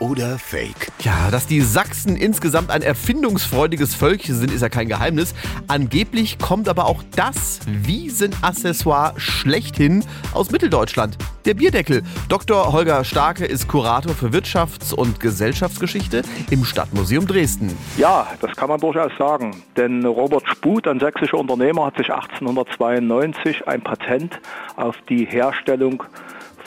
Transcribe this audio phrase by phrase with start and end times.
[0.00, 0.88] oder Fake?
[1.00, 5.34] Ja, dass die Sachsen insgesamt ein erfindungsfreudiges Völkchen sind, ist ja kein Geheimnis.
[5.68, 11.16] Angeblich kommt aber auch das Wiesenaccessoire schlechthin aus Mitteldeutschland.
[11.44, 12.02] Der Bierdeckel.
[12.28, 12.72] Dr.
[12.72, 17.76] Holger Starke ist Kurator für Wirtschafts- und Gesellschaftsgeschichte im Stadtmuseum Dresden.
[17.96, 19.62] Ja, das kann man durchaus sagen.
[19.76, 24.40] Denn Robert Sput, ein sächsischer Unternehmer, hat sich 1892 ein Patent
[24.76, 26.02] auf die Herstellung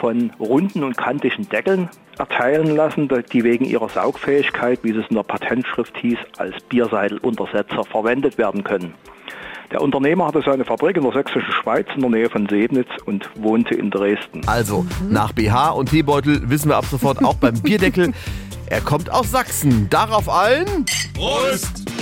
[0.00, 5.22] von runden und kantigen Deckeln erteilen lassen, die wegen ihrer Saugfähigkeit, wie es in der
[5.22, 8.94] Patentschrift hieß, als Bierseiteluntersetzer verwendet werden können.
[9.70, 13.30] Der Unternehmer hatte seine Fabrik in der sächsischen Schweiz in der Nähe von Sebnitz und
[13.36, 14.40] wohnte in Dresden.
[14.46, 18.12] Also, nach BH und Teebeutel wissen wir ab sofort auch beim Bierdeckel,
[18.66, 19.88] er kommt aus Sachsen.
[19.90, 21.89] Darauf allen Prost!